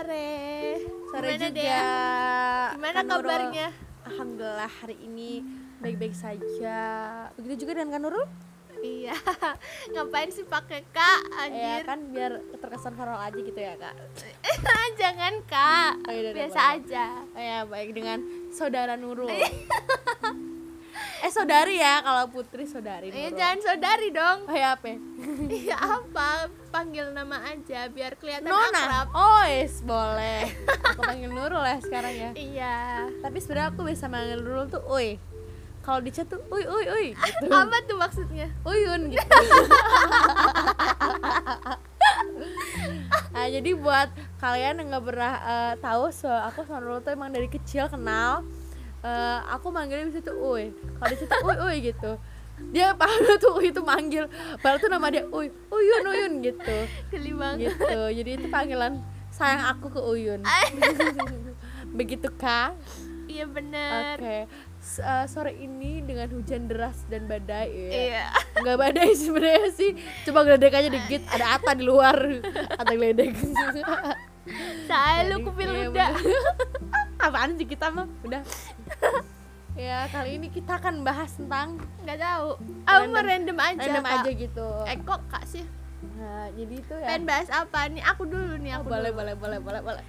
[0.00, 0.32] sore.
[1.12, 1.56] Sore Gimana, juga.
[1.60, 1.84] Dea?
[2.72, 3.20] Gimana Kak Nurul.
[3.28, 3.68] kabarnya?
[4.00, 5.30] Alhamdulillah hari ini
[5.84, 6.80] baik-baik saja.
[7.36, 8.24] Begitu juga dengan Kak Nurul?
[8.80, 9.12] Iya.
[9.92, 11.20] Ngapain sih pakai kak?
[11.36, 11.84] Ya Anjir.
[11.84, 12.32] kan biar
[12.64, 13.92] terkesan formal aja gitu ya kak.
[15.00, 15.92] Jangan kak.
[16.08, 17.04] Oh, iya, Biasa aja.
[17.36, 19.28] Oh, ya baik dengan saudara Nurul.
[21.20, 23.36] eh saudari ya kalau Putri saudari Eh Nurul.
[23.36, 24.38] jangan saudari dong.
[24.44, 24.96] Oh ya apa?
[25.52, 26.28] Iya apa?
[26.70, 28.72] Panggil nama aja biar kelihatan Nona.
[28.72, 29.06] akrab.
[29.12, 30.48] Oh yes boleh.
[30.88, 32.30] Aku panggil Nurul ya sekarang ya.
[32.32, 32.78] Iya.
[33.20, 35.20] Tapi sebenarnya aku bisa manggil Nurul tuh Uy.
[35.80, 37.44] Kalau di chat tuh Uy Uy Uy gitu.
[37.56, 38.48] Apa tuh maksudnya?
[38.62, 39.20] Uyun gitu.
[43.30, 47.28] nah, jadi buat kalian yang nggak pernah eh, tahu soal aku sama Nurul tuh emang
[47.28, 48.44] dari kecil kenal.
[49.00, 50.70] Eh, aku manggilnya bisa tuh Uy.
[50.70, 52.12] Kalau di situ Uy Uy gitu.
[52.68, 54.28] Dia padahal tuh Uy itu manggil,
[54.58, 56.76] padahal tuh nama dia Uy, Uyun Uyun gitu.
[57.08, 57.72] Geli banget.
[57.72, 57.88] Gitu.
[58.14, 60.44] Jadi itu panggilan sayang aku ke Uyun.
[61.98, 62.76] Begitu kah?
[63.24, 64.16] Iya bener.
[64.16, 64.38] Oke.
[64.80, 68.24] S- eh, sore ini dengan hujan deras dan badai ya Iya.
[68.58, 69.92] nggak badai sebenarnya sih
[70.24, 72.16] coba geledek aja dikit ada Ata di luar
[72.72, 73.36] Ata geledek
[74.88, 76.16] Saya lu kupil bener.
[77.20, 78.40] apaan sih kita mah udah
[79.72, 82.48] ya kali ini kita akan bahas tentang Nggak tahu.
[82.84, 83.24] Aku Random.
[83.24, 83.80] random aja.
[83.80, 84.14] random Kak.
[84.18, 85.64] aja gitu Eh kok kak sih?
[86.00, 87.78] nah jadi itu ya Pengen bahas apa?
[87.86, 89.18] Nih aku dulu nih Oh, aku boleh dulu.
[89.20, 90.02] boleh boleh boleh boleh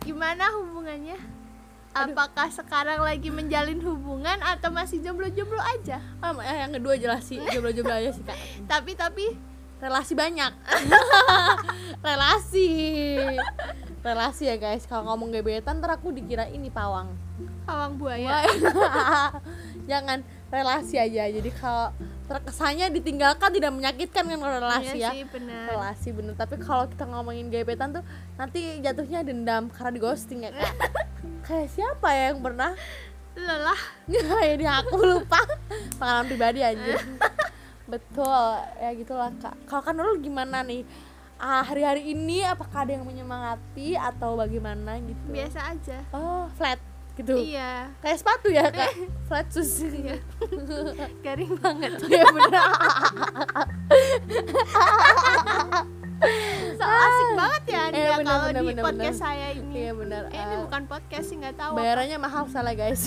[0.00, 1.18] Gimana hubungannya?
[1.90, 5.98] Apakah sekarang lagi menjalin hubungan atau masih jomblo-jomblo aja?
[6.18, 9.26] Ah, eh, yang kedua jelas sih jomblo-jomblo aja sih kak Tapi tapi
[9.78, 10.52] relasi banyak
[12.02, 12.68] relasi
[14.06, 17.14] relasi ya guys kalau ngomong gebetan ntar aku dikira ini pawang
[17.68, 18.48] pawang buaya.
[19.90, 21.28] Jangan relasi aja.
[21.28, 21.92] Jadi kalau
[22.28, 25.10] terkesannya ditinggalkan tidak menyakitkan kan kalau relasi iya ya.
[25.16, 25.64] sih benar.
[25.72, 28.04] relasi bener tapi kalau kita ngomongin gebetan tuh
[28.36, 30.72] nanti jatuhnya dendam karena di ghosting ya kak.
[31.48, 32.76] Kayak siapa ya yang pernah?
[33.32, 33.80] Lelah.
[34.04, 35.40] nggak ini aku lupa.
[35.96, 37.00] Pengalaman pribadi aja
[37.92, 38.48] betul.
[38.76, 39.56] Ya gitulah kak.
[39.64, 40.84] Kalau kan Nurul gimana nih?
[41.38, 45.22] Ah, hari-hari ini apakah ada yang menyemangati atau bagaimana gitu?
[45.30, 46.02] Biasa aja.
[46.10, 46.82] oh flat
[47.18, 47.34] gitu.
[47.36, 47.90] Iya.
[47.98, 48.90] kayak sepatu ya kak?
[49.28, 49.82] Flat shoes.
[49.82, 50.16] Iya.
[51.24, 51.98] Garing banget.
[52.14, 52.54] ya bener.
[56.74, 59.24] So asik banget ya nih Eh, ya bener, kalau bener, di bener, podcast bener.
[59.24, 59.72] saya ini.
[59.76, 60.22] iya bener.
[60.26, 61.72] Eh, ini Eh, bukan podcast sih nggak tahu.
[61.74, 63.02] bayarannya mahal salah guys.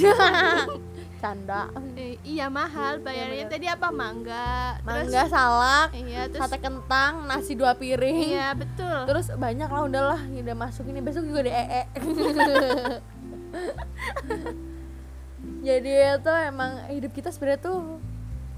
[1.20, 1.70] Canda.
[1.94, 3.54] Eh, iya mahal bayarnya bener.
[3.54, 3.88] tadi apa?
[3.90, 4.80] Mangga.
[4.80, 8.32] Terus mangga salak iya terus sate kentang nasi dua piring.
[8.32, 8.98] Iya betul.
[9.06, 11.00] Terus banyak lah udahlah udah masuk ini.
[11.00, 11.84] Besok juga di ee
[15.67, 18.00] jadi itu emang hidup kita sebenarnya tuh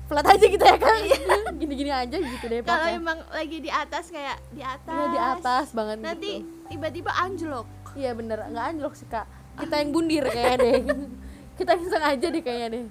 [0.07, 0.99] flat aja gitu ya kan
[1.59, 4.93] gini-gini aja gitu deh kalau emang lagi di atas kayak di atas.
[4.93, 6.67] Iya, di atas banget nanti gitu.
[6.69, 7.67] tiba-tiba anjlok.
[7.93, 8.49] Iya bener.
[8.49, 9.25] Nggak anjlok sih kak.
[9.53, 10.77] Kita yang bundir kayaknya deh.
[11.57, 12.85] Kita yang sengaja deh kayaknya deh.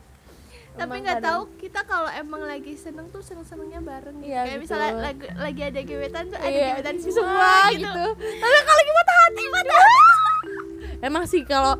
[0.73, 4.33] Tapi nggak tahu kita kalau emang lagi seneng tuh seneng senengnya bareng gitu.
[4.33, 4.63] Iya, kayak gitu.
[4.65, 8.05] misalnya lagi, lagi ada gebetan tuh ada Iya, gebetan semua, semua, gitu.
[8.17, 10.12] tapi kalau lagi patah hati patah hati
[11.03, 11.75] emang sih kalau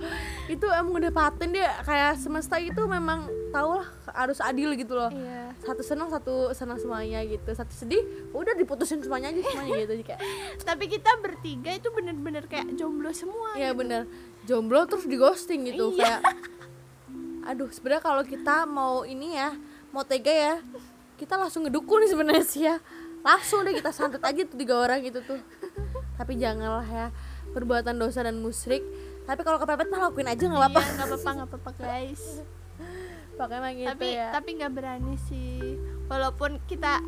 [0.51, 3.25] itu emang udah paten dia kayak semesta itu memang
[3.55, 5.09] tau lah harus adil gitu loh.
[5.09, 5.55] Iya.
[5.63, 7.47] Satu senang satu senang semuanya gitu.
[7.55, 8.03] Satu sedih
[8.35, 10.21] udah diputusin semuanya aja semuanya gitu kayak
[10.69, 13.79] tapi kita bertiga itu bener-bener kayak jomblo semua ya gitu.
[13.81, 14.03] bener.
[14.43, 16.19] Jomblo terus di ghosting gitu Iya.
[16.19, 16.21] kayak
[17.43, 19.51] aduh sebenarnya kalau kita mau ini ya
[19.91, 20.55] mau tega ya
[21.15, 22.83] kita langsung ngedukung nih sebenarnya sih ya.
[23.23, 25.39] Langsung deh kita santet aja tuh tiga orang gitu tuh.
[26.19, 27.07] Tapi janganlah ya
[27.53, 28.83] perbuatan dosa dan musyrik
[29.23, 30.81] tapi kalau kepepet mah lakuin aja nggak apa-apa.
[30.83, 32.23] Iya, nggak apa-apa nggak apa-apa guys.
[33.33, 34.29] Pokoknya gitu tapi ya.
[34.35, 35.79] tapi nggak berani sih.
[36.11, 37.01] Walaupun kita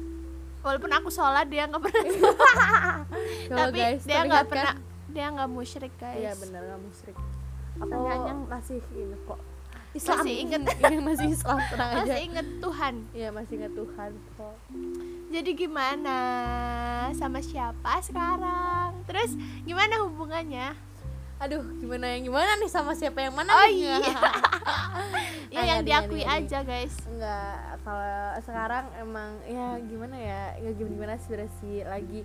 [0.64, 2.04] walaupun aku sholat dia nggak pernah
[3.60, 4.74] tapi guys, dia nggak pernah
[5.10, 6.22] dia nggak musyrik guys.
[6.22, 7.16] Iya bener nggak musyrik.
[7.74, 9.40] Aku Seenggaknya masih ini kok.
[9.94, 10.26] Islam.
[10.26, 10.60] Masih inget.
[10.90, 11.98] Iya, masih Islam tenang aja.
[12.02, 12.94] masih inget Tuhan.
[13.14, 14.56] Iya masih ingat Tuhan kok.
[15.34, 16.18] Jadi gimana?
[17.14, 19.02] Sama siapa sekarang?
[19.06, 19.34] Terus
[19.66, 20.93] gimana hubungannya
[21.44, 23.84] Aduh gimana yang gimana nih sama siapa yang mana Oh, nih?
[23.84, 24.00] iya.
[25.54, 26.40] ya yang diakui iya.
[26.40, 26.96] aja guys.
[27.04, 32.20] Enggak kalau sekarang emang ya gimana ya nggak gimana gimana sebenarnya sih lagi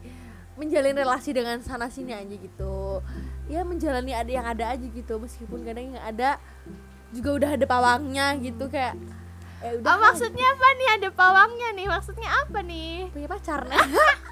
[0.55, 3.03] menjalin relasi dengan sana sini aja gitu.
[3.51, 6.39] Ya menjalani ada yang ada aja gitu meskipun kadang yang ada
[7.11, 8.95] juga udah ada pawangnya gitu kayak
[9.59, 10.87] eh udah oh, lah, maksudnya apa nih?
[10.95, 11.87] Ada pawangnya nih?
[11.91, 13.11] Maksudnya apa nih?
[13.11, 13.83] Punya pacar nah.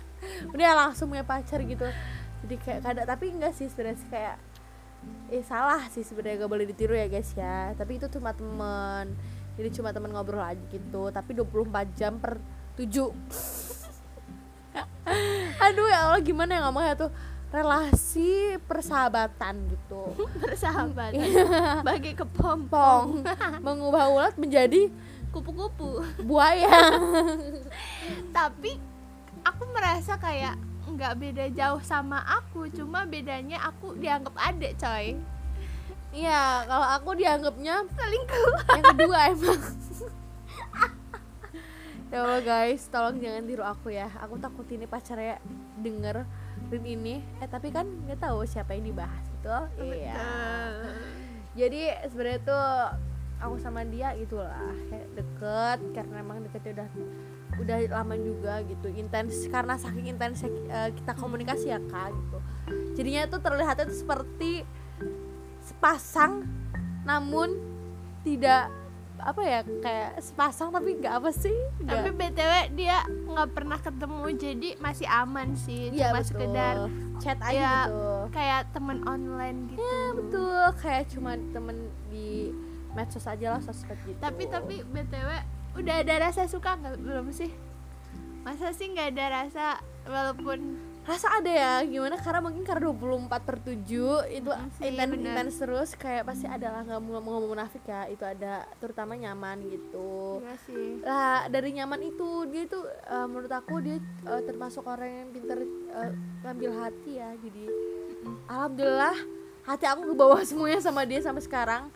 [0.55, 1.83] Udah langsung punya pacar gitu.
[2.47, 4.46] Jadi kayak kadang tapi enggak sih sebenarnya kayak
[5.27, 7.73] eh salah sih sebenarnya gak boleh ditiru ya guys ya.
[7.73, 9.11] Tapi itu cuma temen.
[9.57, 11.09] Jadi cuma temen ngobrol aja gitu.
[11.09, 12.37] Tapi 24 jam per
[12.77, 13.09] 7
[15.57, 17.11] aduh ya Allah gimana ya ngomongnya tuh.
[17.47, 20.03] Relasi persahabatan gitu.
[20.43, 21.79] Bersahabat Iya.
[21.87, 23.23] bagi kepompong.
[23.23, 23.63] Pong.
[23.63, 24.91] Mengubah ulat menjadi
[25.31, 26.03] kupu-kupu.
[26.27, 26.67] buaya.
[28.35, 28.75] Tapi
[29.47, 35.19] aku merasa kayak nggak beda jauh sama aku cuma bedanya aku dianggap adek coy.
[36.15, 39.61] Iya kalau aku dianggapnya selingkuh yang kedua emang.
[42.07, 44.07] Ya Allah guys tolong jangan tiru aku ya.
[44.23, 45.43] Aku takut ini pacarnya
[45.83, 46.23] denger
[46.71, 47.19] dan ini.
[47.43, 49.51] Eh tapi kan nggak tahu siapa yang dibahas gitu
[49.91, 50.15] iya.
[51.57, 52.67] Jadi sebenarnya tuh
[53.37, 56.89] aku sama dia gitulah kayak deket karena emang deketnya udah
[57.55, 62.37] udah lama juga gitu intens karena saking intensnya eh, kita komunikasi ya kak gitu.
[62.99, 64.51] Jadinya tuh terlihatnya tuh seperti
[65.63, 66.43] sepasang
[67.07, 67.55] namun
[68.21, 68.67] tidak
[69.17, 71.55] apa ya kayak sepasang tapi nggak apa sih?
[71.81, 76.29] Tapi nggak btw dia nggak pernah ketemu jadi masih aman sih Iya, cuma betul.
[76.29, 76.75] sekedar
[77.17, 78.13] chat aja ya, gitu.
[78.29, 79.81] kayak temen online gitu.
[79.81, 80.63] Ya betul.
[80.77, 81.77] Kayak cuma temen
[82.13, 82.53] di
[82.93, 84.19] medsos aja lah sosmed gitu.
[84.21, 85.29] Tapi tapi btw
[85.77, 86.97] udah ada rasa suka nggak?
[86.99, 87.53] Belum sih.
[88.41, 89.65] Masa sih nggak ada rasa
[90.07, 90.59] walaupun
[91.07, 92.19] rasa ada ya gimana?
[92.19, 96.81] Karena mungkin karena 24 per 7 itu sih, intens intens terus kayak pasti ada lah
[96.83, 100.43] nggak mau ngomong munafik ya itu ada terutama nyaman gitu.
[100.43, 100.99] Iya sih.
[101.05, 105.59] Lah dari nyaman itu dia itu eh, menurut aku dia eh, termasuk orang yang pintar
[105.63, 106.11] eh,
[106.43, 107.63] ngambil hati ya jadi
[108.51, 109.17] alhamdulillah
[109.63, 111.87] hati aku ke bawah semuanya sama dia sampai sekarang.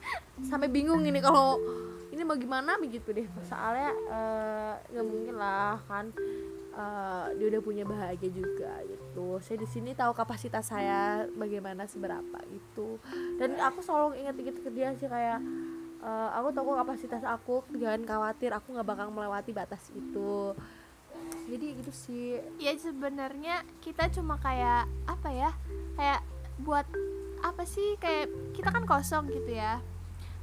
[0.47, 1.59] Sampai bingung ini kalau
[2.21, 3.25] ini mau gimana begitu deh.
[3.50, 6.13] Soalnya eh, nggak mungkin lah kan
[6.77, 9.41] eh, dia udah punya bahagia juga gitu.
[9.41, 13.01] Saya di sini tahu kapasitas saya bagaimana seberapa gitu.
[13.41, 15.41] Dan aku selalu ingat-ingat ke dia sih kayak
[16.06, 20.53] eh, aku tahu kapasitas aku jangan khawatir aku nggak bakal melewati batas itu.
[21.50, 22.38] Jadi gitu sih.
[22.62, 25.50] Ya sebenarnya kita cuma kayak apa ya
[25.97, 26.21] kayak
[26.62, 26.85] buat
[27.41, 29.81] apa sih kayak kita kan kosong gitu ya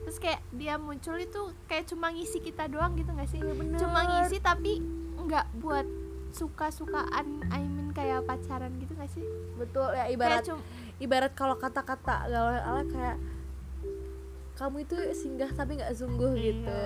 [0.05, 3.41] terus kayak dia muncul itu kayak cuma ngisi kita doang gitu nggak sih?
[3.79, 4.81] Cuma ngisi tapi
[5.19, 5.87] nggak buat
[6.33, 9.25] suka-sukaan I mean kayak pacaran gitu nggak sih?
[9.57, 10.45] Betul ya ibarat
[10.99, 13.17] ibarat kalau kata-kata galau ala kayak
[14.59, 16.43] kamu itu singgah tapi nggak sungguh Iya.
[16.51, 16.81] gitu.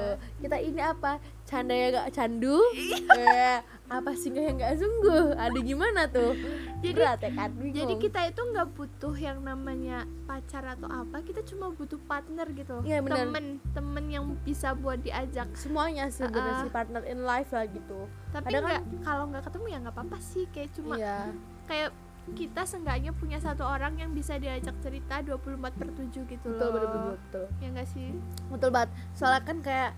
[0.44, 1.16] Kita ini apa?
[1.42, 2.60] Canda ya nggak candu?
[2.76, 3.00] Iya.
[3.16, 3.58] Eh,
[3.88, 5.24] apa singgah yang nggak sungguh?
[5.34, 6.36] Ada gimana tuh?
[6.78, 7.50] Jadi- berat ya kan?
[7.56, 12.84] Jadi kita itu nggak butuh yang namanya pacar atau apa kita cuma butuh partner gitu
[12.84, 13.24] benar.
[13.24, 15.48] temen temen yang bisa buat diajak.
[15.54, 16.62] Semuanya sebenarnya Ah.
[16.62, 18.04] sih partner in life lah gitu.
[18.30, 21.32] Tapi kan- nggak kalau nggak ketemu ya nggak apa-apa sih kayak cuma iya.
[21.64, 21.88] kayak
[22.32, 26.72] kita seenggaknya punya satu orang yang bisa diajak cerita 24 per 7 gitu betul loh.
[26.72, 27.44] betul betul betul.
[27.58, 28.08] Ya nggak sih?
[28.46, 28.90] Betul banget.
[29.12, 29.92] Soalnya kan kayak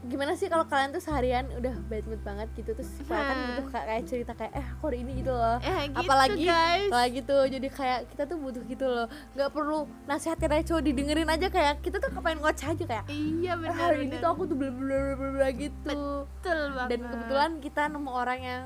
[0.00, 3.66] gimana sih kalau kalian tuh seharian udah bad mood banget gitu terus kalau kan butuh
[3.68, 5.60] kayak, kayak cerita kayak eh aku hari ini gitu loh.
[5.60, 6.88] Eh gitu apalagi guys.
[6.88, 9.06] apalagi tuh jadi kayak kita tuh butuh gitu loh.
[9.36, 9.78] Nggak perlu
[10.08, 13.76] nasihatin aja cowok didengerin aja kayak kita tuh kepengen ngoceh aja kayak iya "Ah, benar
[13.76, 14.98] hari ini tuh aku tuh bla bla
[15.36, 15.84] bla gitu.
[15.84, 16.88] Betul banget.
[16.88, 18.62] dan kebetulan kita nemu orang yang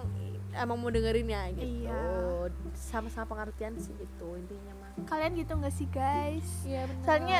[0.56, 1.86] emang mau dengerin ya gitu.
[1.86, 2.02] Iya.
[2.74, 6.46] sama-sama pengertian sih itu intinya mah kalian gitu nggak sih guys?
[6.62, 7.06] Iya benar.
[7.06, 7.38] Soalnya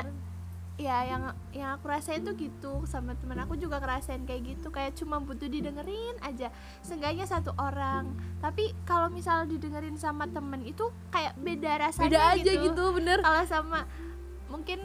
[0.75, 1.23] ya yang
[1.55, 4.75] yang aku rasain tuh gitu sama temen aku juga ngerasain kayak gitu.
[4.75, 6.51] Kayak cuma butuh didengerin aja.
[6.83, 8.11] Seenggaknya satu orang.
[8.43, 12.85] Tapi kalau misal didengerin sama temen itu kayak beda rasanya beda aja gitu.
[12.91, 13.19] bener.
[13.23, 13.87] Kalau sama
[14.51, 14.83] mungkin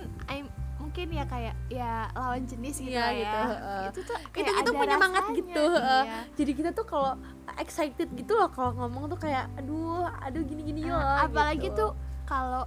[0.89, 3.83] mungkin ya kayak ya lawan jenis gitu Iya, lah ya gitu, heeh.
[3.85, 6.03] itu tuh itu kayak kita ada penyemangat rasanya, gitu heeh.
[6.03, 6.19] iya.
[6.33, 7.13] jadi kita tuh kalau
[7.55, 11.77] excited gitu loh kalau ngomong tuh kayak aduh aduh gini gini Eh, loh apalagi gitu.
[11.77, 11.91] tuh
[12.25, 12.65] kalau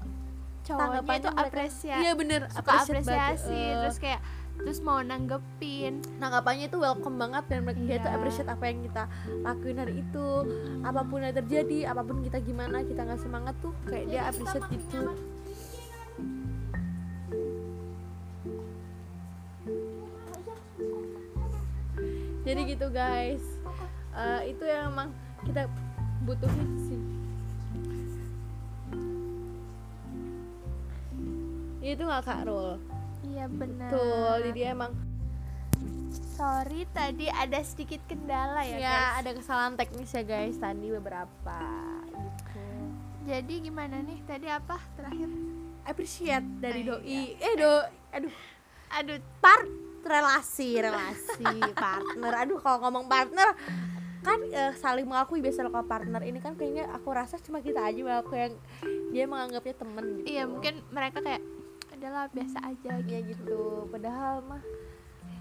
[0.62, 3.82] cowoknya itu apresiasi iya bener suka apresiasi heeh.
[3.82, 4.20] terus kayak
[4.54, 7.98] terus mau nanggepin tanggapannya itu welcome banget dan mereka dia Iya.
[7.98, 9.02] tuh appreciate apa yang kita
[9.42, 10.26] lakuin hari itu
[10.80, 14.62] apa pun yang terjadi apa pun kita gimana kita nggak semangat tuh kayak dia appreciate
[14.70, 15.10] gitu
[22.42, 23.42] jadi gitu guys.
[24.12, 25.08] Eh, itu yang emang
[25.42, 25.66] kita
[26.22, 27.00] butuhin sih.
[31.82, 32.78] Itu nggak kak Rul
[33.22, 33.90] iya benar.
[33.90, 34.92] Tuh jadi emang
[36.34, 39.14] sorry tadi ada sedikit kendala ya, ya guys.
[39.22, 40.56] ada kesalahan teknis ya guys.
[40.58, 41.58] Tadi beberapa
[42.10, 42.66] gitu.
[43.22, 44.18] Jadi gimana nih?
[44.26, 45.30] Tadi apa terakhir?
[45.82, 47.38] Appreciate dari Oh, doi.
[47.38, 47.72] eh do
[48.12, 48.34] aduh.
[48.92, 49.66] Aduh part
[50.02, 52.32] relasi relasi partner.
[52.42, 53.54] Aduh kalau ngomong partner
[54.22, 56.22] kan eh, saling mengakui biasa kalau partner.
[56.22, 58.54] Ini kan kayaknya aku rasa cuma kita aja aku yang
[59.10, 60.26] dia menganggapnya temen gitu.
[60.30, 61.42] Iya mungkin mereka kayak
[61.92, 63.42] adalah biasa aja ya gitu.
[63.46, 64.62] Gitu padahal mah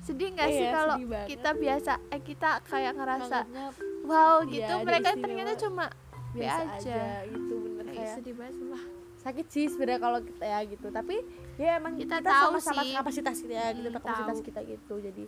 [0.01, 0.96] sedih nggak sih Iya, kalau
[1.30, 3.65] kita biasa eh kita kayak ngerasa menganggapnya
[4.01, 4.74] wow Iya, gitu.
[4.74, 5.86] ada mereka ternyata cuma
[6.34, 6.77] biasa aja.
[6.82, 7.56] aja gitu.
[7.77, 8.84] Bener kayak kayak sedih banget sumpah
[9.22, 11.22] sakit sih sebenarnya kalau kita ya gitu tapi
[11.56, 12.94] ya emang Kita kita, tahu sama-sama sih.
[12.96, 14.48] kapasitas kita ya gitu Hmm, kapasitas tahu.
[14.48, 15.24] kita gitu jadi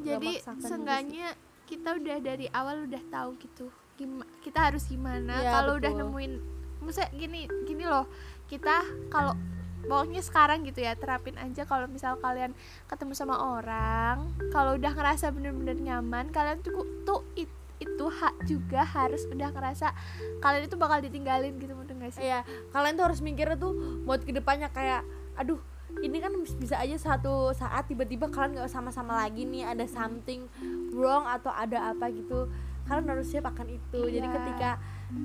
[0.00, 1.28] jadi diri seenggaknya
[1.64, 6.32] kita udah dari awal udah tahu gitu gimana kita harus gimana Iya, kalau udah nemuin
[6.80, 8.10] maksudnya gini gini loh
[8.44, 9.38] kita kalau
[9.82, 12.50] pokoknya sekarang gitu ya terapin aja kalau misal kalian
[12.86, 18.82] ketemu sama orang kalau udah ngerasa bener-bener nyaman kalian tuh tuh it- itu hak juga
[18.84, 19.90] harus udah ngerasa
[20.38, 22.42] kalian itu bakal ditinggalin gitu gak sih ya
[22.74, 25.06] kalian tuh harus mikirnya tuh buat ke depannya kayak
[25.38, 25.58] aduh
[26.00, 30.48] ini kan bisa aja satu saat tiba-tiba kalian nggak sama-sama lagi nih ada something
[30.96, 32.48] wrong atau ada apa gitu
[32.88, 34.34] kalian harus siap akan itu jadi Iya.
[34.40, 34.70] ketika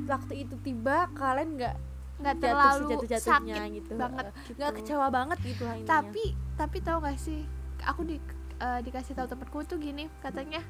[0.05, 1.75] waktu itu tiba kalian nggak
[2.17, 4.77] nggak jatuh terlalu sejatuh-jatuhnya sakit gitu banget nggak gitu.
[4.81, 5.91] kecewa banget gitu lah intinya.
[6.01, 6.25] tapi
[6.57, 7.39] tapi tau gak sih
[7.85, 8.17] aku di
[8.57, 10.61] eh, dikasih tahu temanku tuh gini katanya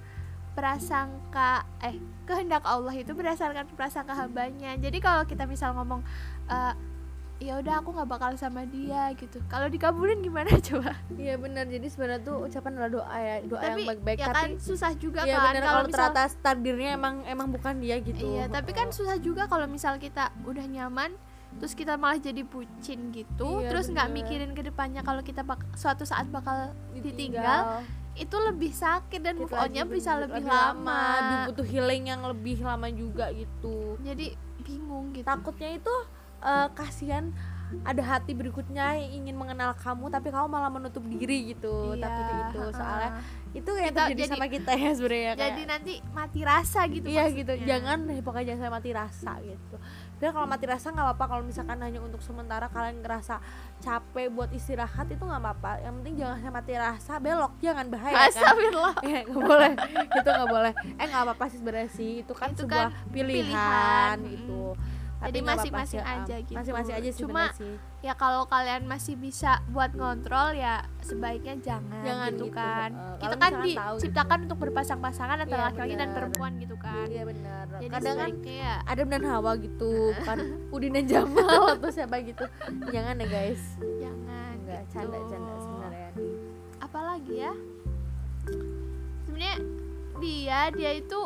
[0.58, 1.96] prasangka eh
[2.26, 6.02] kehendak Allah itu berdasarkan prasangka hambanya jadi kalau kita misal ngomong
[6.50, 6.74] eh,
[7.38, 11.70] ya udah aku nggak bakal sama dia gitu kalau dikabulin gimana coba Iya benar.
[11.70, 14.18] Jadi sebenarnya tuh ucapan adalah doa ya, doa tapi yang baik-baik.
[14.18, 17.48] ya tapi kan susah juga iya kan benar kalau kalau misal ternyata takdirnya emang emang
[17.54, 18.26] bukan dia gitu.
[18.26, 21.14] iya tapi kan susah juga kalau misal kita udah nyaman
[21.58, 25.64] terus kita malah jadi bucin gitu Iya, terus nggak mikirin ke depannya kalau kita bak-
[25.74, 27.86] suatu saat bakal ditinggal
[28.18, 31.02] itu lebih sakit dan move Gitu on-nya bisa lebih- lama.
[31.16, 33.96] lebih butuh healing yang lebih lama juga gitu.
[34.00, 35.24] Jadi bingung gitu.
[35.24, 35.96] Takutnya itu
[36.40, 37.34] eh, kasihan
[37.84, 41.92] ada hati berikutnya yang ingin mengenal kamu tapi kamu malah menutup diri gitu.
[41.92, 43.50] Iya, Takutnya itu soalnya ha-ha.
[43.52, 47.08] itu yang Kita terjadi jadi- sama kita ya sebenarnya kayak- jadi nanti mati rasa gitu
[47.08, 47.68] Iya gitu, maksudnya.
[47.68, 49.76] jangan deh pokoknya jangan sampai mati rasa gitu.
[50.18, 53.38] Dan kalau mati rasa nggak apa-apa kalau misalkan hanya untuk sementara kalian ngerasa
[53.78, 55.72] capek buat istirahat itu nggak apa-apa.
[55.86, 58.30] Yang penting jangan sampai mati rasa belok, jangan bahaya kan.
[58.34, 58.96] Astagfirullah.
[59.08, 59.74] Iya nggak boleh,
[60.18, 60.74] itu nggak boleh.
[60.98, 64.64] Eh nggak apa-apa sih sebenarnya sih, itu kan Itu sebuah kan pilihan, pilihan, gitu.
[65.18, 66.54] Jadi masing-masing aja gitu.
[66.54, 67.74] Masing-masing aja sih Cuma sih.
[68.06, 72.90] Ya kalau kalian masih bisa buat ngontrol ya sebaiknya jangan, Jangan gitu, gitu, kan.
[72.94, 73.18] heeh.
[73.18, 77.08] Kita kan diciptakan untuk berpasang-pasangan antara Iya, laki-laki dan perempuan gitu kan.
[77.10, 77.64] Iya benar.
[77.82, 80.38] Jadi Kadang kan ya Adam dan Hawa gitu, bukan
[80.78, 82.46] Udin dan Jamal atau siapa gitu.
[82.94, 83.62] Jangan ya guys.
[83.82, 84.54] jangan.
[84.62, 84.94] Enggak, gitu.
[84.94, 86.36] canda-canda sebenarnya nih.
[86.78, 87.54] apalagi ya
[89.26, 89.58] sebenarnya
[90.18, 91.20] dia dia itu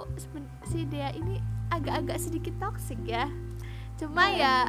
[0.67, 3.29] si dia ini agak-agak sedikit toksik ya
[4.01, 4.65] cuma ya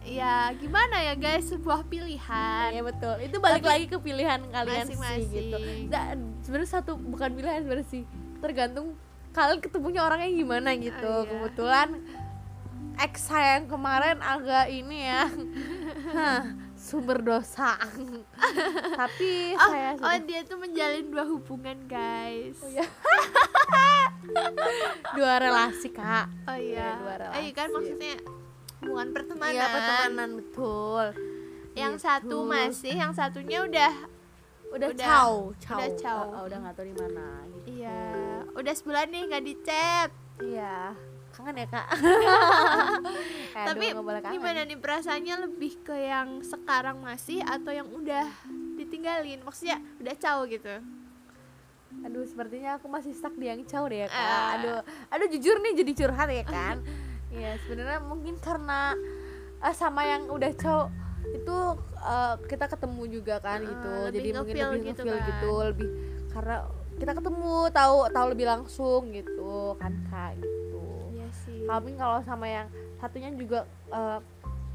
[0.00, 3.14] ya gimana ya guys sebuah pilihan Iya betul.
[3.20, 5.28] Itu balik Tapi- lagi ke pilihan kalian sih Masing-masing.
[5.28, 5.56] gitu.
[5.90, 8.02] Dan sebenarnya satu bukan pilihan sebenarnya sih.
[8.38, 8.94] Tergantung
[9.30, 11.04] kalian ketemunya orangnya gimana gitu.
[11.04, 11.28] Oh, iya.
[11.28, 11.88] Kebetulan
[12.98, 15.28] ex saya yang kemarin agak ini ya.
[16.16, 16.42] Hah,
[16.72, 17.76] sumber dosa.
[19.02, 22.86] Tapi oh, saya oh sudah dia tuh menjalin dua hubungan guys Oh, iya.
[25.16, 26.26] dua relasi, Kak.
[26.46, 27.74] oh iya dua oh iya kan relasi.
[27.76, 28.14] maksudnya
[28.80, 31.04] hubungan pertemanan Iya, pertemanan betul.
[31.74, 32.04] yang Gitu.
[32.04, 33.92] satu masih yang satunya udah
[34.68, 35.78] udah, udah- caw, caw.
[35.78, 36.20] udah caw.
[36.30, 37.66] Oh, udah nggak tahu di mana gitu.
[37.74, 38.00] iya
[38.52, 40.94] udah sebulan nih nggak di chat Iya,
[41.32, 41.86] kangen ya kak.
[43.68, 44.32] Tapi aduh, kangen.
[44.32, 48.26] gimana nih perasaannya lebih ke yang sekarang masih atau yang udah
[48.74, 50.78] ditinggalin maksudnya udah caw gitu
[51.98, 54.20] Aduh, sepertinya aku masih stuck di yang caw deh ya kak.
[54.20, 54.54] Ah.
[54.54, 56.76] Aduh, aduh jujur nih jadi curhat ya kan.
[57.28, 58.96] Iya, sebenarnya mungkin karena
[59.58, 60.88] eh, sama yang udah caw
[61.28, 61.56] itu
[61.98, 63.90] eh, kita ketemu juga kan Ah, gitu.
[64.06, 65.20] lebih jadi mungkin lebih gitu kan.
[65.26, 65.88] gitu, lebih
[66.28, 66.56] karena
[66.98, 70.82] kita ketemu tahu tahu lebih langsung gitu kan kak gitu.
[71.12, 72.66] iya sih Kami kalau sama yang
[72.96, 74.18] satunya juga eh,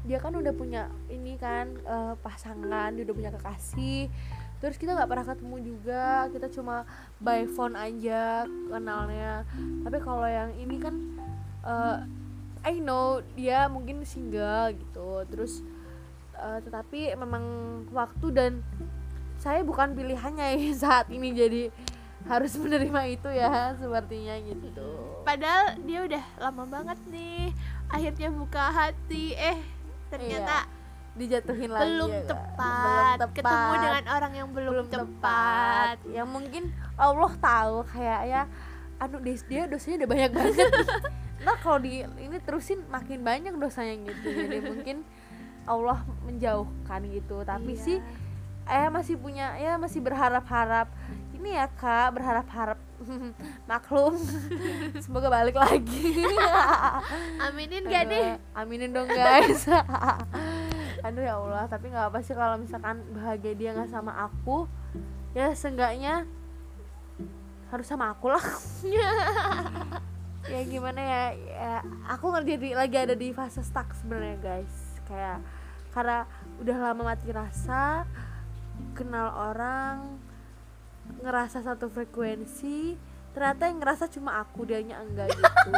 [0.04, 4.12] dia kan udah punya ini kan eh, pasangan, dia udah punya kekasih.
[4.60, 6.84] Terus kita nggak pernah ketemu juga, kita cuma
[7.18, 9.44] by phone aja kenalnya.
[9.82, 10.94] Tapi kalau yang ini kan
[11.64, 11.98] eh,
[12.64, 15.22] I know dia mungkin single gitu.
[15.28, 15.60] Terus
[16.34, 17.44] eh, tetapi memang
[17.92, 18.52] waktu dan
[19.38, 21.62] saya bukan pilihannya ya saat ini jadi
[22.24, 25.20] harus menerima itu ya sepertinya gitu.
[25.28, 27.52] padahal dia udah lama banget nih
[27.92, 29.60] akhirnya buka hati eh
[30.08, 30.64] ternyata
[31.14, 33.16] dijatuhin lagi belum, ya, tepat.
[33.20, 38.42] Belum ketemu dengan orang yang belum, tepat, yang mungkin Allah tahu kayak ya
[38.98, 40.70] aduh dia, dia dosanya udah banyak banget
[41.44, 45.04] nah kalau di ini terusin makin banyak dosanya gitu jadi mungkin
[45.64, 47.40] Allah menjauhkan gitu.
[47.40, 47.80] Tapi Iya.
[47.80, 47.98] sih
[48.64, 50.88] eh masih punya ya masih berharap-harap.
[51.36, 52.76] Ini ya kak berharap-harap.
[53.70, 54.16] Maklum.
[55.04, 56.20] Semoga balik lagi.
[57.40, 58.40] Aminin gak nih?
[58.52, 59.68] aminin dong guys.
[61.04, 64.64] Aduh ya Allah tapi nggak apa sih kalau misalkan bahagia dia nggak sama aku
[65.36, 66.24] ya seenggaknya
[67.68, 68.44] harus sama aku lah
[70.44, 71.74] ya gimana ya, ya
[72.10, 74.74] aku ngerti lagi ada di fase stuck sebenarnya guys.
[75.08, 75.40] Kayak
[75.94, 76.26] karena
[76.60, 78.04] udah lama mati rasa
[78.98, 80.18] kenal orang
[81.22, 82.96] ngerasa satu frekuensi
[83.34, 85.70] ternyata yang ngerasa cuma aku dianya enggak gitu.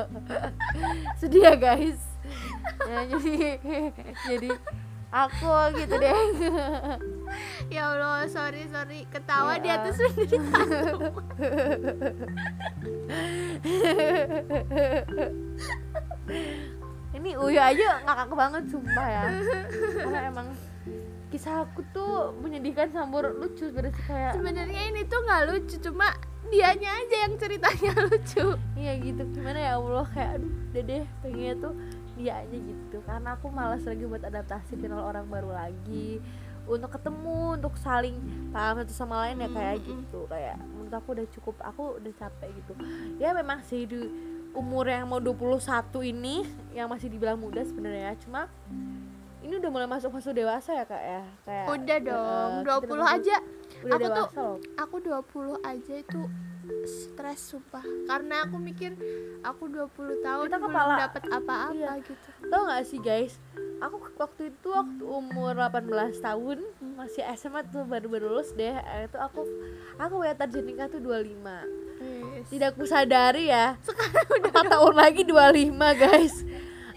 [1.20, 2.00] Sedih ya guys.
[2.88, 3.36] Ya, jadi
[4.32, 4.50] jadi
[5.14, 5.46] aku
[5.78, 6.10] gitu deh.
[7.66, 9.08] Ya Allah sorry sorry.
[9.10, 9.60] Ketawa Ya.
[9.62, 10.64] di atas penderitaan
[17.14, 19.22] ini Uya aja ngakak banget sumpah ya.
[19.98, 20.48] Karena emang
[21.30, 26.14] kisah aku tuh menyedihkan sambur lucu berarti kayak sebenarnya ini tuh nggak lucu cuma
[26.46, 28.46] dianya aja yang ceritanya lucu.
[28.78, 31.74] Iya gitu gimana ya Allah kayak aduh dede pengennya tuh
[32.14, 32.98] dia aja gitu.
[33.02, 36.18] Karena aku malas lagi buat adaptasi kenal orang baru lagi.
[36.64, 38.16] Untuk ketemu untuk saling
[38.48, 40.24] paham satu sama lain ya kayak gitu.
[40.26, 42.72] Kayak menurut aku udah cukup aku udah capek gitu.
[43.16, 44.00] Ya memang sih di
[44.50, 45.60] umur yang mau 21
[46.04, 48.16] ini yang masih dibilang muda sebenarnya.
[48.16, 48.48] Cuma
[49.44, 51.22] ini udah mulai masuk fase dewasa ya kak ya?
[51.44, 53.36] Kayak udah dong eh, kita 20 masuk- aja.
[53.84, 54.56] udah aku tuh loh.
[54.80, 54.96] aku
[55.60, 56.20] 20 aja itu
[56.84, 57.82] stres sumpah.
[58.04, 58.92] Karena aku mikir
[59.40, 59.90] aku 20
[60.20, 61.92] tahun Kita belum kepala- dapat apa-apa Iya.
[61.98, 62.12] gitu.
[62.44, 63.34] Tau gak sih guys?
[63.76, 65.84] Aku waktu itu waktu umur 18
[66.18, 66.58] tahun
[66.94, 68.72] masih SMA tuh baru-baru lulus deh.
[68.72, 69.44] Eh, itu aku
[69.94, 71.64] aku punya target nikah tuh 25
[71.96, 72.48] Yes.
[72.48, 73.76] tidak ku sadari ya.
[73.80, 76.34] Sekarang udah 4 tahun lagi 25 guys.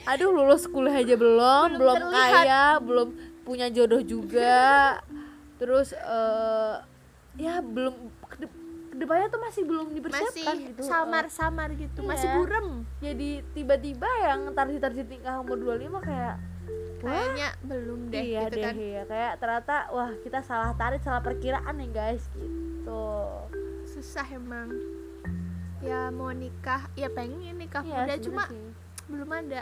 [0.06, 2.32] Aduh lulus kuliah aja belum Belum belum, terlihat.
[2.34, 3.08] kaya belum
[3.42, 5.00] punya jodoh juga.
[5.58, 6.76] Terus eh
[7.38, 7.94] ya belum
[8.98, 10.80] ke depannya tuh masih belum masih dipersiapkan gitu.
[10.80, 12.02] Eh, samar-samar gitu.
[12.02, 12.36] Masih Iya.
[12.36, 12.68] burem.
[12.98, 16.36] Jadi tiba-tiba yang target-target nikah umur 25 kayak
[16.98, 18.74] wah kayaknya belum deh iya gitu deh kan.
[18.76, 19.02] iya.
[19.06, 23.06] Kayak ternyata wah kita salah tarik salah perkiraan nih guys gitu.
[23.88, 24.74] Susah emang.
[25.78, 28.66] Ya mau nikah ya pengen nikah Iya, muda cuma sih.
[29.08, 29.62] belum ada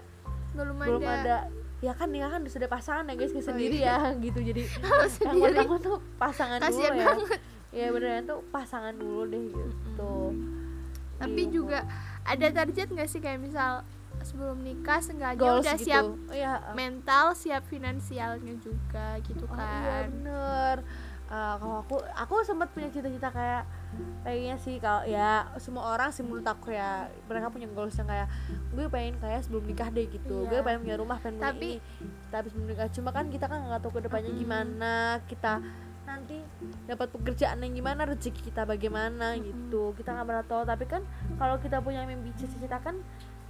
[0.56, 1.38] belum, belum ada, ada.
[1.84, 4.00] Ya kan nikah kan sudah pasangan ya guys Oh, sendiri iya.
[4.00, 4.40] ya gitu.
[4.40, 5.44] Jadi Kalau yang sendiri.
[5.52, 7.06] pertama tuh pasangan dulu kasihan ya.
[7.06, 7.40] banget
[7.76, 10.16] ya beneran tuh pasangan dulu deh gitu.
[11.16, 11.80] Tapi Iya, juga
[12.24, 13.84] ada target nggak sih kayak misal
[14.18, 15.86] sebelum nikah sengaja goals udah gitu.
[15.86, 19.62] siap iya uh, mental siap finansialnya juga gitu oh, iya
[20.02, 20.08] kan.
[20.10, 20.78] bener.
[21.26, 23.66] Uh, kalau aku aku sempat punya cita-cita kayak
[24.22, 28.28] kayaknya sih kalau ya semua orang sih menurut aku ya mereka punya goals yang kayak
[28.72, 30.38] gue pengen kayak sebelum nikah deh gitu.
[30.42, 30.50] Iya.
[30.50, 31.84] gue pengen punya rumah pengen Tapi- ini
[32.30, 32.88] tapi sebelum nikah.
[32.90, 34.42] Cuma kan kita kan nggak tahu ke depannya Mm-mm.
[34.42, 34.94] gimana
[35.26, 35.54] kita
[36.06, 36.38] nanti
[36.86, 39.92] dapat pekerjaan yang gimana rezeki kita bagaimana gitu.
[39.94, 41.02] Kita nggak pernah tahu tapi kan
[41.36, 42.96] kalau kita punya mimpi cita-cita kan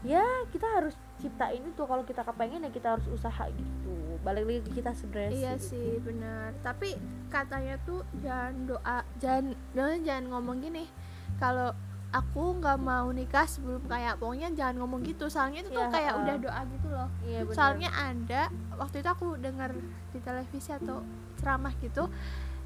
[0.02, 1.84] ya kita harus ciptain itu.
[1.84, 3.94] Kalau kita kepengen ya kita harus usaha gitu.
[4.24, 5.76] Balik lagi ke kita sebenarnya iya gitu.
[5.76, 6.56] sih benar.
[6.63, 6.96] Tapi
[7.28, 10.88] katanya tuh jangan doa jangan jangan jangan ngomong gini.
[11.36, 11.76] Kalau
[12.15, 15.28] aku nggak mau nikah sebelum kayak pokoknya jangan ngomong gitu.
[15.28, 16.24] Soalnya itu tuh Iya, kayak ha-ha.
[16.24, 17.10] udah doa gitu loh.
[17.28, 17.56] Iya bener.
[17.60, 18.41] soalnya ada
[18.80, 19.76] waktu itu aku dengar
[20.15, 21.04] di televisi atau
[21.36, 22.08] ceramah gitu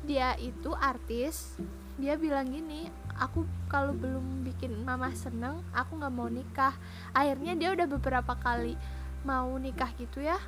[0.09, 1.53] dia itu artis
[2.01, 6.73] dia bilang gini aku kalau belum bikin mama seneng aku nggak mau nikah.
[7.11, 8.79] Akhirnya dia udah beberapa kali
[9.27, 10.39] mau nikah gitu ya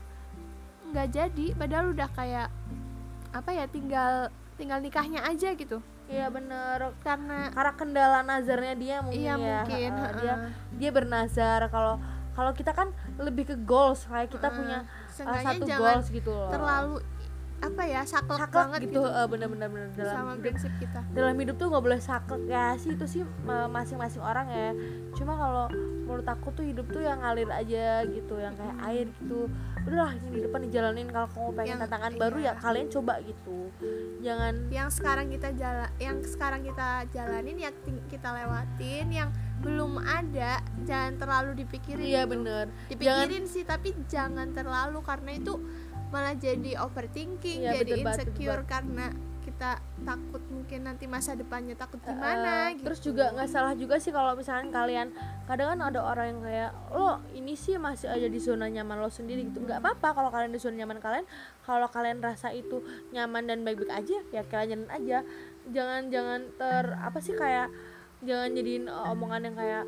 [0.95, 1.45] nggak jadi.
[1.53, 2.49] Padahal udah kayak
[3.35, 5.83] apa ya tinggal tinggal nikahnya aja gitu.
[6.07, 6.95] Iya bener.
[7.03, 9.61] Karena karena kendala nazarnya dia mungkin iya ya.
[9.67, 10.15] mungkin heeh.
[10.23, 10.33] dia
[10.79, 11.67] dia bernazar.
[11.67, 11.99] Kalau
[12.31, 14.07] kalau kita kan lebih ke goals.
[14.07, 14.57] Kayak kita Heeh.
[14.57, 14.77] punya
[15.27, 16.47] uh, satu goals gitu loh.
[16.47, 16.95] terlalu
[17.61, 20.41] apa ya saklek saklek banget gitu, gitu, eh, bener-bener bener dalam sama hidup.
[20.41, 20.99] prinsip kita.
[21.11, 24.69] Dalam hidup tuh nggak boleh saklek ya sih itu sih masing-masing orang ya.
[25.13, 25.65] Cuma kalau
[26.01, 28.87] menurut aku tuh hidup tuh yang ngalir aja gitu yang kayak Hmm.
[28.89, 29.45] air gitu.
[29.81, 31.07] Udahlah yang di depan dijalanin.
[31.07, 32.53] Kalau kamu pengen Yang- tantangan baru ya iya.
[32.57, 33.57] kalian coba gitu.
[34.19, 37.69] Jangan yang sekarang kita jalan yang sekarang kita jalanin ya
[38.09, 39.07] kita lewatin.
[39.07, 39.29] Yang
[39.61, 42.33] belum ada jangan terlalu dipikirin iya gitu.
[42.33, 42.65] bener.
[42.89, 45.53] Dipikirin sih tapi jangan terlalu karena itu
[46.11, 49.05] malah jadi overthinking Iya, jadi betul banget, betul insecure karena
[49.41, 49.71] kita
[50.05, 52.85] takut mungkin nanti masa depannya takut gimana Eh, gitu.
[52.85, 55.09] terus juga nggak salah juga sih kalau misalkan kalian
[55.49, 59.09] kadang kan ada orang yang kayak lo ini sih masih aja di zona nyaman lo
[59.09, 59.65] sendiri gitu.
[59.65, 61.25] Nggak apa-apa kalau kalian di zona nyaman kalian.
[61.65, 65.17] Kalau kalian rasa itu nyaman dan baik-baik aja ya kalian jalanin aja.
[65.73, 67.73] Jangan jangan ter apa sih kayak
[68.21, 69.83] jangan jadiin uh, omongan yang kayak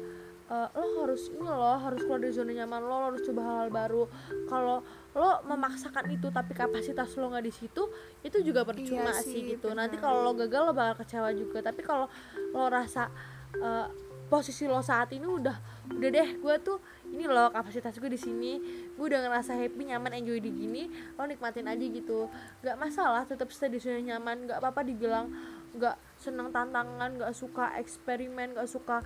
[0.49, 3.69] uh, lo harus ini lo harus keluar dari zona nyaman lo, lo harus coba hal-hal
[3.69, 4.03] baru.
[4.49, 4.81] Kalau
[5.13, 7.86] lo memaksakan itu tapi kapasitas lo nggak di situ
[8.26, 9.69] itu juga percuma Iya sih, sih, gitu.
[9.78, 10.10] nanti benar.
[10.10, 11.62] kalau lo gagal lo bakal kecewa juga.
[11.62, 12.10] Tapi kalau
[12.54, 13.13] lo rasa
[13.62, 13.88] uh,
[14.26, 15.54] posisi lo saat ini udah
[15.93, 16.82] udah deh gue tuh
[17.13, 18.58] ini loh kapasitas gue di sini.
[18.97, 22.26] Gue udah ngerasa happy nyaman enjoy di gini lo nikmatin aja gitu.
[22.65, 24.49] Nggak masalah tetap stay di zona nyaman.
[24.49, 25.30] Nggak apa-apa dibilang
[25.73, 29.02] nggak senang tantangan nggak suka eksperimen nggak suka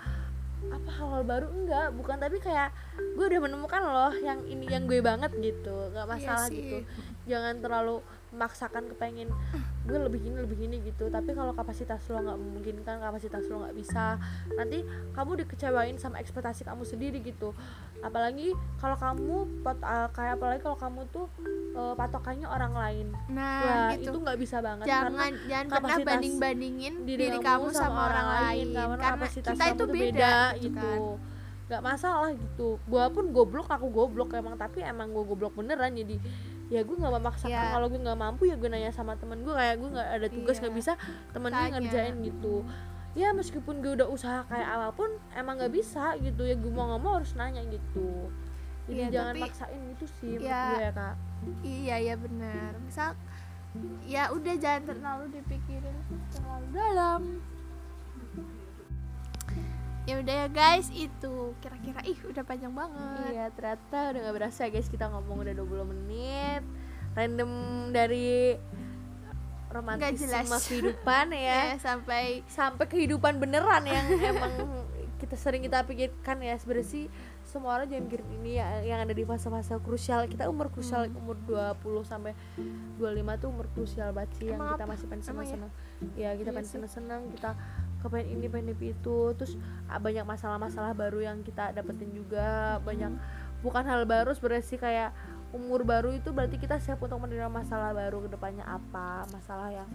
[0.68, 1.48] apa hal-hal baru?
[1.50, 2.18] Enggak bukan.
[2.18, 5.94] Tapi kayak gue udah menemukan loh yang ini yang gue banget gitu.
[5.94, 6.58] Nggak masalah Iya sih.
[6.60, 6.78] gitu.
[7.28, 7.96] Jangan terlalu
[8.34, 9.30] memaksakan kepengen
[9.88, 11.08] gue lebih gini lebih gini gitu.
[11.08, 14.20] Tapi kalau kapasitas lo nggak memungkinkan kapasitas lo nggak bisa
[14.60, 14.84] nanti
[15.16, 17.56] kamu dikecewain sama ekspektasi kamu sendiri gitu.
[18.04, 21.26] Apalagi kalau kamu pot, uh, kayak apalagi kalau kamu tuh
[21.74, 23.08] uh, patokannya orang lain.
[23.32, 24.12] Nah Wah, gitu.
[24.12, 28.00] itu nggak bisa banget jangan karena jangan pernah banding bandingin diri diri, kamu sama sama,
[28.12, 30.92] orang lain karena karena kapasitas kita itu tuh beda, gitu gitu.
[30.92, 31.00] kan.
[31.68, 32.70] nggak masalah gitu.
[32.88, 34.60] Gua pun goblok aku goblok emang.
[34.60, 36.20] Tapi emang gua goblok beneran jadi
[36.68, 37.50] ya gue nggak memaksakan.
[37.50, 37.72] Ya.
[37.72, 40.56] kalau gue nggak mampu ya gue nanya sama temen gue kayak gue nggak ada tugas
[40.58, 40.80] nggak Iya.
[40.80, 40.94] bisa
[41.32, 42.56] temen gue ngerjain gitu.
[43.14, 46.44] Ya meskipun gue udah usaha kayak apa pun emang nggak bisa gitu.
[46.44, 48.30] Ya gue mau nggak mau harus nanya gitu.
[48.86, 50.62] Jadi Iya, jangan tapi- maksain gitu sih Ya.
[50.66, 51.16] gue ya kak.
[51.62, 53.10] Iya ya benar misal
[54.04, 55.98] ya udah jangan terlalu dipikirin
[56.30, 57.22] terlalu dalam
[60.08, 64.60] ya udah ya guys itu kira-kira ih udah panjang banget Iya ternyata udah gak berasa
[64.62, 66.64] ya guys kita ngomong udah 20 menit
[67.12, 67.52] Random
[67.92, 68.56] dari
[69.68, 70.48] romantisme jelas.
[70.64, 74.54] kehidupan ya ya sampai Sampai kehidupan beneran yang emang
[75.18, 77.06] kita sering kita pikirkan ya sebenarnya sih
[77.44, 81.18] semua orang jangan mikirin ini ya yang ada di fase-fase krusial kita umur krusial Hmm.
[81.18, 81.74] umur 20
[82.06, 82.38] sampai
[82.96, 83.02] 25
[83.36, 85.58] tuh umur krusial banget sih yang kita masih pengen Emang ya?
[86.16, 86.74] ya kita Iya pengen sih.
[86.78, 87.50] seneng-seneng kita
[88.00, 89.18] kepengen ini pengen itu.
[89.34, 89.54] Terus
[89.88, 92.78] banyak masalah-masalah baru yang kita dapetin juga.
[92.82, 93.12] Banyak
[93.62, 95.12] bukan hal baru sebenarnya sih kayak
[95.56, 99.88] umur baru itu berarti kita siap untuk menerima masalah baru ke depannya apa masalah yang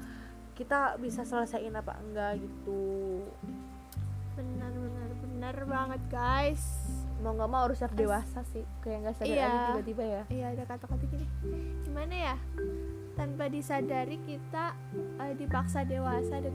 [0.57, 3.21] kita bisa selesaiin apa enggak gitu.
[4.33, 6.65] Benar benar benar banget guys.
[7.23, 8.65] Mau nggak mau harus siap dewasa sih.
[8.81, 9.45] Kayak nggak sadar Iya.
[9.47, 10.23] aja tiba-tiba ya.
[10.27, 11.27] Iya ada kata-kata gini.
[11.85, 12.37] Gimana ya?
[13.12, 14.73] Tanpa disadari kita
[15.21, 16.55] eh, dipaksa dewasa dan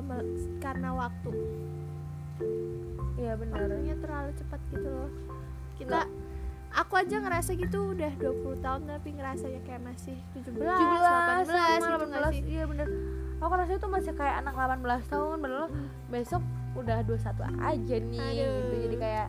[0.00, 1.30] mel- karena waktu.
[3.16, 3.58] Iya benar.
[3.60, 5.10] Waktunya terlalu cepat gitu loh.
[5.76, 6.00] Kita
[6.72, 10.96] aku aja ngerasa gitu udah 20 tahun tapi ngerasanya kayak masih 17, 18, 17 gitu
[11.04, 12.40] sama nggak sih?
[12.40, 12.88] 18 iya bener
[13.44, 15.68] aku rasanya tuh masih kayak anak 18 tahun padahal
[16.08, 16.42] besok
[16.72, 18.56] udah 21 aja nih Aduh.
[18.56, 19.28] gitu jadi kayak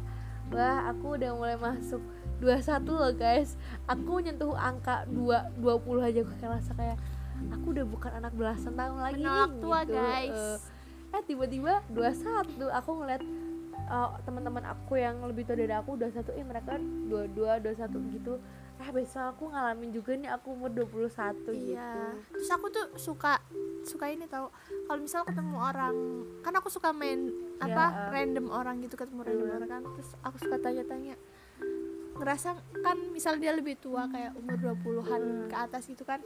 [0.55, 1.99] wah aku udah mulai masuk
[2.39, 3.55] 21 loh guys.
[3.87, 6.97] Aku nyentuh angka 2 20 aja aku kayak rasa kayak
[7.49, 9.93] aku udah bukan anak belasan tahun lagi Menolak nih tua gitu.
[9.93, 10.57] guys Eh,
[11.11, 13.21] eh tiba-tiba 21 aku ngeliat
[13.75, 18.33] eh, teman-teman aku yang lebih tua dari aku 21 eh mereka 22 21 gitu
[18.75, 21.05] eh besok aku ngalamin juga nih aku umur 21
[21.45, 22.17] gitu Iya.
[22.27, 23.37] Terus aku tuh suka
[23.83, 24.49] suka ini tahu
[24.83, 25.95] kalau misal ketemu orang
[26.39, 28.09] kan aku suka main apa Ya, eh.
[28.11, 29.55] random orang gitu ketemu random Hmm.
[29.55, 31.15] orang kan terus aku suka tanya-tanya
[32.13, 35.47] ngerasa kan misal dia lebih tua kayak umur 20-an Hmm.
[35.47, 36.21] ke atas gitu kan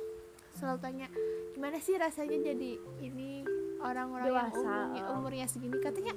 [0.57, 1.07] selalu tanya
[1.53, 3.45] gimana sih rasanya jadi ini
[3.81, 5.13] orang-orang yang umurnya, eh.
[5.13, 5.77] umurnya segini?
[5.77, 6.13] Katanya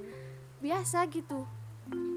[0.64, 1.44] biasa gitu.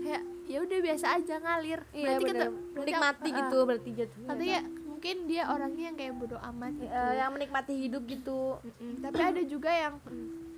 [0.03, 1.79] Kayak ya udah biasa aja ngalir.
[1.91, 2.35] Iya berarti bener.
[2.35, 4.27] kata berarti menikmati aku- gitu ah, berarti jatuhnya.
[4.31, 6.95] Katanya mungkin dia orangnya yang kayak bodoh amat gitu.
[6.95, 8.39] Eh, yang menikmati hidup gitu.
[9.03, 9.95] Tapi ada juga yang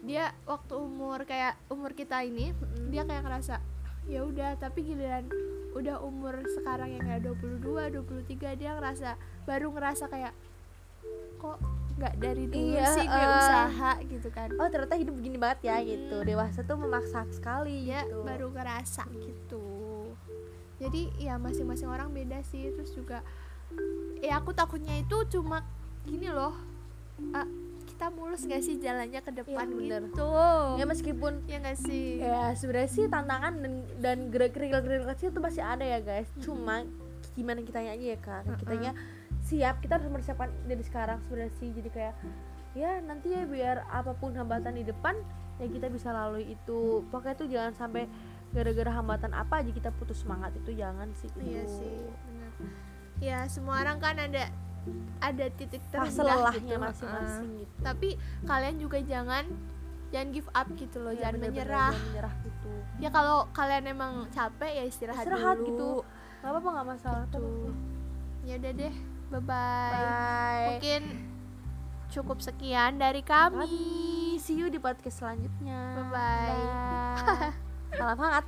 [0.06, 2.54] dia waktu umur kayak umur kita ini
[2.94, 3.58] dia kayak ngerasa
[4.06, 5.26] ya udah tapi giliran
[5.74, 9.18] udah umur sekarang yang kayak 22, 23 dia ngerasa
[9.50, 10.32] baru ngerasa kayak
[11.38, 11.58] kok
[11.96, 13.38] nggak dari dulu Iya, sih gue eh.
[13.40, 14.50] usaha gitu kan.
[14.60, 16.18] Oh ternyata hidup begini banget ya gitu.
[16.28, 18.24] Dewasa tuh memaksa sekali dia gitu.
[18.28, 19.66] baru ngerasa gitu.
[20.76, 22.68] Jadi ya masing-masing orang beda sih.
[22.76, 23.24] Terus juga
[24.20, 25.64] ya aku takutnya itu cuma
[26.04, 26.54] gini loh
[27.34, 27.48] ah,
[27.88, 30.12] kita mulus gak sih jalannya ke depan bener.
[30.12, 30.28] gitu?
[30.76, 32.20] Ya meskipun ya gak sih?
[32.20, 36.28] ya sebenarnya sih tantangan dan dan gerak kerikil kerikil kecil tuh pasti ada ya guys.
[36.44, 36.84] Cuma
[37.40, 38.44] gimana kitanya aja ya kak.
[38.60, 38.92] Kitanya
[39.46, 41.70] siap kita harus mempersiapkan dari sekarang sebenarnya sih.
[41.70, 42.14] Jadi kayak
[42.76, 45.16] ya nanti ya biar apa pun hambatan di depan
[45.56, 47.06] ya kita bisa lalui itu.
[47.08, 48.10] Pokoknya tuh jangan sampai
[48.52, 51.30] gara-gara hambatan apa aja kita putus semangat itu jangan sih.
[51.38, 51.76] Iya itu.
[51.78, 52.52] sih benar.
[53.22, 54.50] Ya semua orang kan ada
[55.18, 56.78] ada titik terendah gitu.
[56.78, 57.62] Masing-masing heeh.
[57.64, 57.76] gitu.
[57.82, 58.10] Tapi
[58.44, 59.46] kalian juga jangan
[60.10, 61.92] jangan give up gitu loh Ya, jangan bener-bener menyerah.
[61.92, 62.72] jangan menyerah gitu.
[62.98, 65.68] Ya kalau kalian emang capek ya istirahat, Istirahat dulu.
[65.68, 65.90] gitu.
[66.42, 67.24] nggak apa-apa nggak masalah.
[67.26, 67.46] Gitu.
[68.46, 68.96] ya udah deh
[69.30, 69.92] bye bye.
[69.94, 71.02] Bye mungkin
[72.12, 73.66] cukup sekian dari kami.
[73.66, 76.00] Kami see you di podcast selanjutnya.
[76.00, 76.62] Bye-bye.
[76.64, 77.52] Dah.
[77.98, 78.46] salam hangat